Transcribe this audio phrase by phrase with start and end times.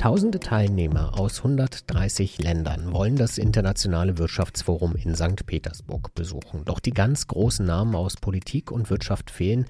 [0.00, 5.44] Tausende Teilnehmer aus 130 Ländern wollen das internationale Wirtschaftsforum in St.
[5.44, 6.64] Petersburg besuchen.
[6.64, 9.66] Doch die ganz großen Namen aus Politik und Wirtschaft fehlen.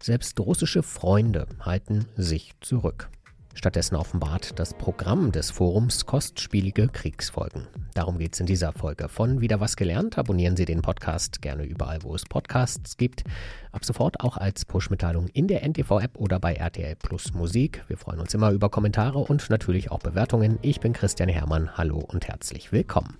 [0.00, 3.10] Selbst russische Freunde halten sich zurück.
[3.54, 7.68] Stattdessen offenbart das Programm des Forums kostspielige Kriegsfolgen.
[7.94, 10.18] Darum geht es in dieser Folge von Wieder was gelernt.
[10.18, 13.22] Abonnieren Sie den Podcast gerne überall, wo es Podcasts gibt.
[13.70, 17.84] Ab sofort auch als Push-Mitteilung in der NTV-App oder bei RTL Plus Musik.
[17.86, 20.58] Wir freuen uns immer über Kommentare und natürlich auch Bewertungen.
[20.62, 21.76] Ich bin Christian Hermann.
[21.76, 23.18] Hallo und herzlich willkommen.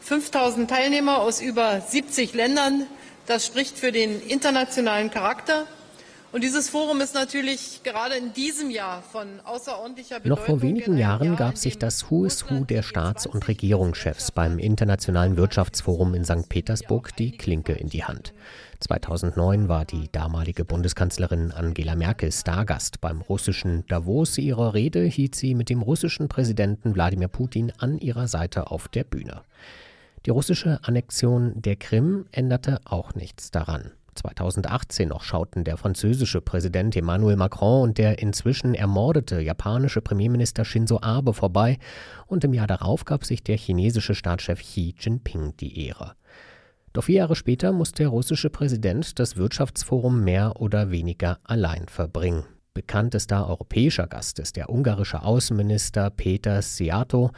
[0.00, 2.86] 5000 Teilnehmer aus über 70 Ländern
[3.26, 5.66] das spricht für den internationalen Charakter.
[6.32, 10.30] Und dieses Forum ist natürlich gerade in diesem Jahr von außerordentlicher Bedeutung.
[10.30, 14.30] Noch vor wenigen Jahren Jahr, gab sich das Who is Who der Staats- und Regierungschefs
[14.30, 16.48] beim Internationalen Wirtschaftsforum in St.
[16.48, 18.32] Petersburg die Klinke in die Hand.
[18.80, 24.38] 2009 war die damalige Bundeskanzlerin Angela Merkel Stargast beim russischen Davos.
[24.38, 29.04] Ihre Rede hielt sie mit dem russischen Präsidenten Wladimir Putin an ihrer Seite auf der
[29.04, 29.42] Bühne.
[30.24, 33.92] Die russische Annexion der Krim änderte auch nichts daran.
[34.14, 41.00] 2018 noch schauten der französische Präsident Emmanuel Macron und der inzwischen ermordete japanische Premierminister Shinzo
[41.00, 41.78] Abe vorbei
[42.26, 46.14] und im Jahr darauf gab sich der chinesische Staatschef Xi Jinping die Ehre.
[46.92, 52.44] Doch vier Jahre später muss der russische Präsident das Wirtschaftsforum mehr oder weniger allein verbringen.
[52.74, 57.30] Bekanntester europäischer Gast ist der ungarische Außenminister Peter Siato,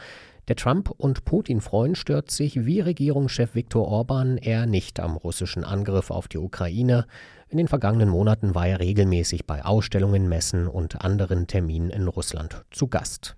[0.49, 6.11] der Trump- und Putin-Freund stört sich wie Regierungschef Viktor Orban eher nicht am russischen Angriff
[6.11, 7.07] auf die Ukraine.
[7.49, 12.65] In den vergangenen Monaten war er regelmäßig bei Ausstellungen, Messen und anderen Terminen in Russland
[12.71, 13.37] zu Gast.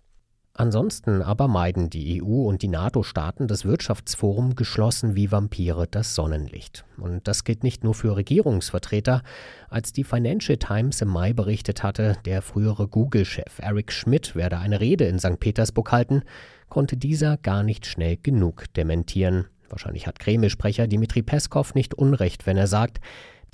[0.59, 6.87] Ansonsten aber meiden die EU und die NATO-Staaten das Wirtschaftsforum geschlossen wie Vampire das Sonnenlicht.
[6.97, 9.23] Und das gilt nicht nur für Regierungsvertreter.
[9.69, 14.81] Als die Financial Times im Mai berichtet hatte, der frühere Google-Chef Eric Schmidt werde eine
[14.81, 15.39] Rede in St.
[15.39, 16.23] Petersburg halten,
[16.71, 19.45] konnte dieser gar nicht schnell genug dementieren.
[19.69, 23.01] Wahrscheinlich hat Kreml-Sprecher Dmitri Peskov nicht Unrecht, wenn er sagt,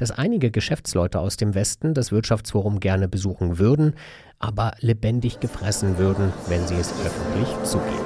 [0.02, 3.94] dass einige Geschäftsleute aus dem Westen das Wirtschaftsforum gerne besuchen würden,
[4.40, 8.04] aber lebendig gefressen würden, wenn sie es öffentlich zugeben.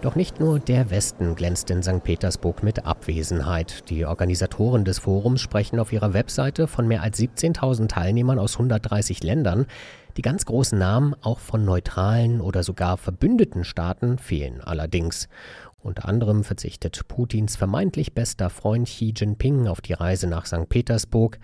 [0.00, 2.02] Doch nicht nur der Westen glänzt in St.
[2.02, 3.90] Petersburg mit Abwesenheit.
[3.90, 9.22] Die Organisatoren des Forums sprechen auf ihrer Webseite von mehr als 17.000 Teilnehmern aus 130
[9.22, 9.66] Ländern.
[10.16, 15.28] Die ganz großen Namen auch von neutralen oder sogar verbündeten Staaten fehlen allerdings.
[15.82, 20.68] Unter anderem verzichtet Putins vermeintlich bester Freund Xi Jinping auf die Reise nach St.
[20.68, 21.38] Petersburg.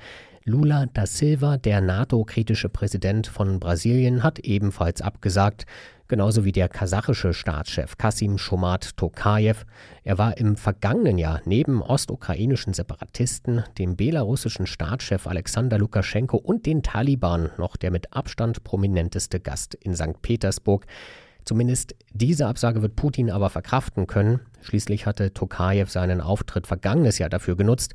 [0.45, 5.67] Lula da Silva, der NATO-kritische Präsident von Brasilien, hat ebenfalls abgesagt
[6.09, 9.65] genauso wie der kasachische Staatschef Kasim Shomat Tokayev.
[10.05, 16.83] Er war im vergangenen Jahr neben ostukrainischen Separatisten, dem belarussischen Staatschef Alexander Lukaschenko und den
[16.83, 20.23] Taliban noch der mit Abstand prominenteste Gast in St.
[20.23, 20.87] Petersburg.
[21.47, 24.41] Zumindest diese Absage wird Putin aber verkraften können.
[24.63, 27.95] Schließlich hatte Tokajew seinen Auftritt vergangenes Jahr dafür genutzt,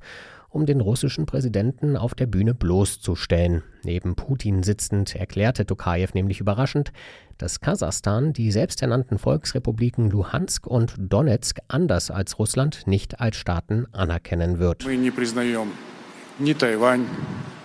[0.50, 3.62] um den russischen Präsidenten auf der Bühne bloßzustellen.
[3.84, 6.94] Neben Putin sitzend erklärte Tokajew nämlich überraschend,
[7.38, 14.60] dass Kasachstan die selbsternannten Volksrepubliken Luhansk und Donetsk anders als Russland nicht als Staaten anerkennen
[14.60, 14.88] wird.
[14.88, 14.98] Wir
[16.40, 17.06] nicht Taiwan,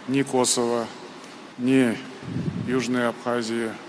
[0.08, 0.84] nicht Kosovo,
[1.58, 1.96] nicht
[3.06, 3.85] Abkhazien.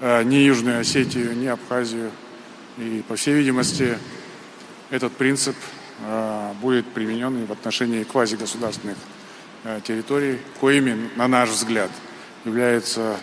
[0.00, 2.10] ни Южную Осетию, ни Абхазию.
[2.78, 3.98] И, по всей видимости,
[4.90, 5.56] этот принцип
[6.60, 8.96] будет применен и в отношении квазигосударственных
[9.84, 11.90] территорий, коими, на наш взгляд,
[12.44, 13.16] являются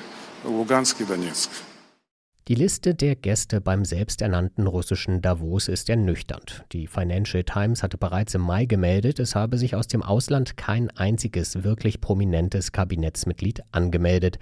[0.46, 1.50] Lugansk и Donetsk.
[2.48, 6.64] Die Liste der Gäste beim selbsternannten russischen Davos ist ernüchternd.
[6.72, 10.90] Die Financial Times hatte bereits im Mai gemeldet, es habe sich aus dem Ausland kein
[10.98, 14.40] einziges wirklich prominentes Kabinettsmitglied angemeldet,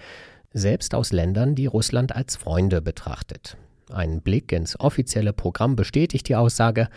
[0.53, 3.57] selbst aus Ländern, die Russland als Freunde betrachtet.
[3.91, 6.89] Ein Blick ins offizielle Programm bestätigt die Aussage,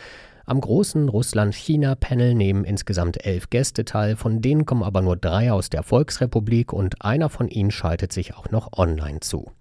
[0.48, 5.72] am großen Russland-China-Panel nehmen insgesamt elf Gäste teil, von denen kommen aber nur drei aus
[5.72, 9.52] der Volksrepublik und einer von ihnen schaltet sich auch noch online zu.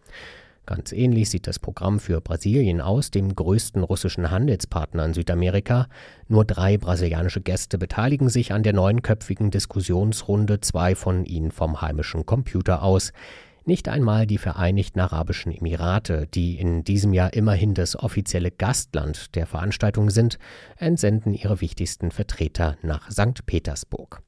[0.67, 5.89] Ganz ähnlich sieht das Programm für Brasilien aus, dem größten russischen Handelspartner in Südamerika.
[6.29, 12.27] Nur drei brasilianische Gäste beteiligen sich an der neunköpfigen Diskussionsrunde, zwei von ihnen vom heimischen
[12.27, 13.13] Computer aus.
[13.67, 19.47] Nicht einmal die Vereinigten Arabischen Emirate, die in diesem Jahr immerhin das offizielle Gastland der
[19.47, 20.39] Veranstaltung sind,
[20.77, 23.47] entsenden ihre wichtigsten Vertreter nach St.
[23.47, 24.21] Petersburg.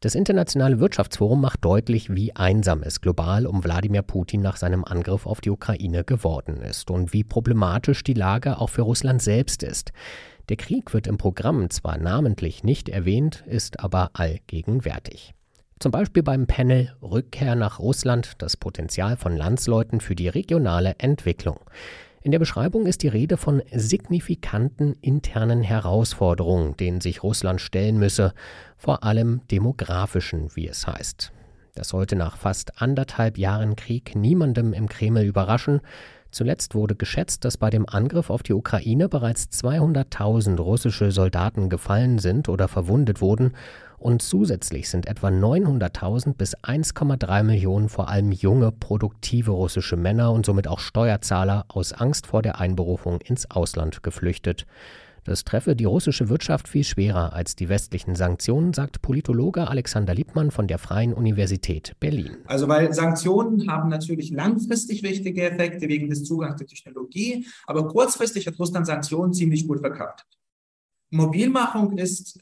[0.00, 5.26] Das Internationale Wirtschaftsforum macht deutlich, wie einsam es global um Wladimir Putin nach seinem Angriff
[5.26, 9.92] auf die Ukraine geworden ist und wie problematisch die Lage auch für Russland selbst ist.
[10.50, 15.32] Der Krieg wird im Programm zwar namentlich nicht erwähnt, ist aber allgegenwärtig.
[15.82, 21.58] Zum Beispiel beim Panel Rückkehr nach Russland, das Potenzial von Landsleuten für die regionale Entwicklung.
[22.22, 28.32] In der Beschreibung ist die Rede von signifikanten internen Herausforderungen, denen sich Russland stellen müsse,
[28.76, 31.32] vor allem demografischen, wie es heißt.
[31.74, 35.80] Das sollte nach fast anderthalb Jahren Krieg niemandem im Kreml überraschen.
[36.32, 42.18] Zuletzt wurde geschätzt, dass bei dem Angriff auf die Ukraine bereits 200.000 russische Soldaten gefallen
[42.18, 43.52] sind oder verwundet wurden
[43.98, 50.44] und zusätzlich sind etwa 900.000 bis 1,3 Millionen vor allem junge, produktive russische Männer und
[50.44, 54.66] somit auch Steuerzahler aus Angst vor der Einberufung ins Ausland geflüchtet.
[55.24, 60.50] Das treffe die russische Wirtschaft viel schwerer als die westlichen Sanktionen, sagt Politologe Alexander Liebmann
[60.50, 62.38] von der Freien Universität Berlin.
[62.46, 68.46] Also weil Sanktionen haben natürlich langfristig wichtige Effekte wegen des Zugangs zur Technologie, aber kurzfristig
[68.48, 70.26] hat Russland Sanktionen ziemlich gut verkauft.
[71.10, 72.40] Mobilmachung ist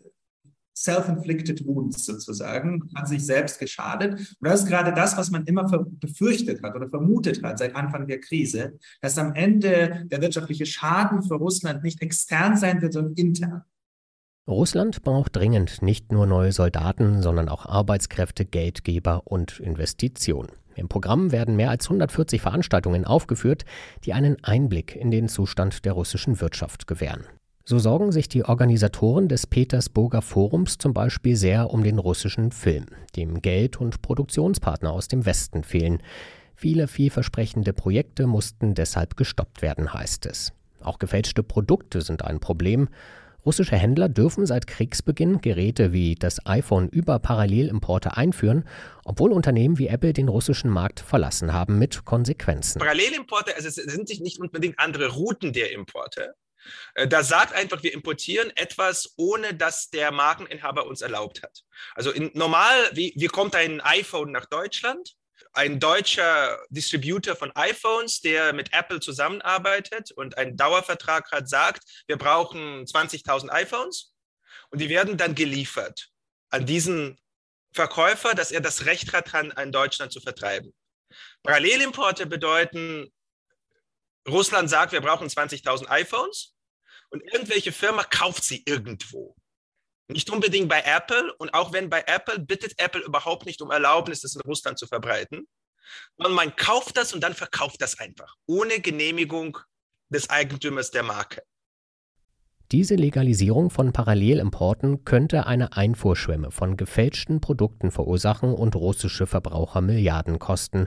[0.83, 4.13] self-inflicted wounds sozusagen, hat sich selbst geschadet.
[4.15, 5.65] Und das ist gerade das, was man immer
[6.01, 11.23] befürchtet hat oder vermutet hat seit Anfang der Krise, dass am Ende der wirtschaftliche Schaden
[11.23, 13.63] für Russland nicht extern sein wird, sondern intern.
[14.47, 20.51] Russland braucht dringend nicht nur neue Soldaten, sondern auch Arbeitskräfte, Geldgeber und Investitionen.
[20.75, 23.65] Im Programm werden mehr als 140 Veranstaltungen aufgeführt,
[24.05, 27.25] die einen Einblick in den Zustand der russischen Wirtschaft gewähren.
[27.65, 32.87] So sorgen sich die Organisatoren des Petersburger Forums zum Beispiel sehr um den russischen Film,
[33.17, 36.03] dem Geld und Produktionspartner aus dem Westen fehlen.
[36.57, 40.53] Viele vielversprechende Projekte mussten deshalb gestoppt werden, heißt es.
[40.83, 42.89] Auch gefälschte Produkte sind ein Problem.
[43.45, 48.65] Russische Händler dürfen seit Kriegsbeginn Geräte wie das iPhone über Parallelimporte einführen,
[49.05, 52.81] obwohl Unternehmen wie Apple den russischen Markt verlassen haben mit Konsequenzen.
[52.81, 56.35] Parallelimporte, also es sind nicht unbedingt andere Routen der Importe,
[57.09, 61.63] da sagt einfach, wir importieren etwas, ohne dass der Markeninhaber uns erlaubt hat.
[61.95, 65.15] Also in, normal, wie, wie kommt ein iPhone nach Deutschland?
[65.53, 72.17] Ein deutscher Distributor von iPhones, der mit Apple zusammenarbeitet und einen Dauervertrag hat, sagt, wir
[72.17, 74.13] brauchen 20.000 iPhones
[74.71, 76.09] und die werden dann geliefert
[76.51, 77.19] an diesen
[77.73, 80.75] Verkäufer, dass er das Recht hat, an Deutschland zu vertreiben.
[81.43, 83.13] Parallelimporte bedeuten,
[84.31, 86.55] Russland sagt, wir brauchen 20.000 iPhones
[87.11, 89.37] und irgendwelche Firma kauft sie irgendwo.
[90.09, 94.21] Nicht unbedingt bei Apple und auch wenn bei Apple, bittet Apple überhaupt nicht um Erlaubnis,
[94.21, 95.47] das in Russland zu verbreiten.
[96.17, 99.59] Und man kauft das und dann verkauft das einfach, ohne Genehmigung
[100.09, 101.43] des Eigentümers der Marke.
[102.73, 110.39] Diese Legalisierung von Parallelimporten könnte eine Einfuhrschwemme von gefälschten Produkten verursachen und russische Verbraucher Milliarden
[110.39, 110.87] kosten,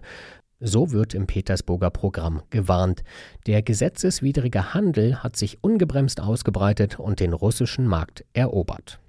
[0.64, 3.04] so wird im Petersburger Programm gewarnt.
[3.46, 9.03] Der gesetzeswidrige Handel hat sich ungebremst ausgebreitet und den russischen Markt erobert.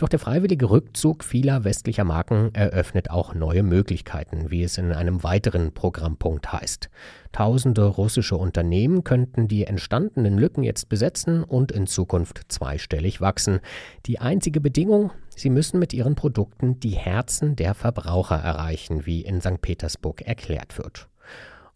[0.00, 5.24] Doch der freiwillige Rückzug vieler westlicher Marken eröffnet auch neue Möglichkeiten, wie es in einem
[5.24, 6.88] weiteren Programmpunkt heißt.
[7.32, 13.58] Tausende russische Unternehmen könnten die entstandenen Lücken jetzt besetzen und in Zukunft zweistellig wachsen.
[14.06, 19.40] Die einzige Bedingung, sie müssen mit ihren Produkten die Herzen der Verbraucher erreichen, wie in
[19.40, 19.60] St.
[19.60, 21.08] Petersburg erklärt wird.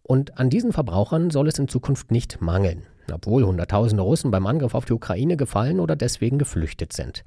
[0.05, 4.77] Und an diesen Verbrauchern soll es in Zukunft nicht mangeln, obwohl Hunderttausende Russen beim Angriff
[4.77, 7.25] auf die Ukraine gefallen oder deswegen geflüchtet sind.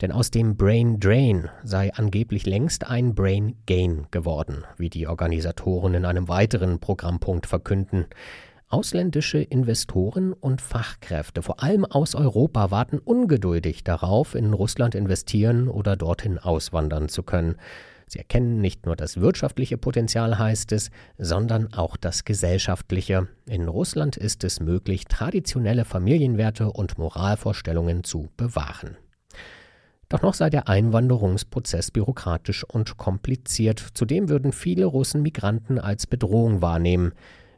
[0.00, 5.94] Denn aus dem Brain Drain sei angeblich längst ein Brain Gain geworden, wie die Organisatoren
[5.94, 8.04] in einem weiteren Programmpunkt verkünden.
[8.68, 15.96] Ausländische Investoren und Fachkräfte, vor allem aus Europa, warten ungeduldig darauf, in Russland investieren oder
[15.96, 17.56] dorthin auswandern zu können.
[18.08, 23.28] Sie erkennen nicht nur das wirtschaftliche Potenzial, heißt es, sondern auch das gesellschaftliche.
[23.46, 28.96] In Russland ist es möglich, traditionelle Familienwerte und Moralvorstellungen zu bewahren.
[30.08, 33.84] Doch noch sei der Einwanderungsprozess bürokratisch und kompliziert.
[33.94, 37.12] Zudem würden viele Russen Migranten als Bedrohung wahrnehmen.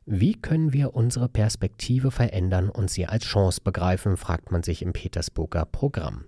[0.06, 4.94] Wie können wir unsere Perspektive verändern und sie als Chance begreifen, fragt man sich im
[4.94, 6.24] Petersburger Programm.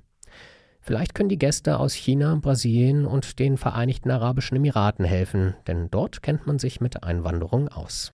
[0.82, 6.22] Vielleicht können die Gäste aus China, Brasilien und den Vereinigten Arabischen Emiraten helfen, denn dort
[6.22, 8.12] kennt man sich mit Einwanderung aus.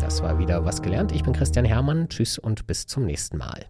[0.00, 1.12] Das war wieder was gelernt.
[1.12, 2.08] Ich bin Christian Hermann.
[2.08, 3.66] Tschüss und bis zum nächsten Mal.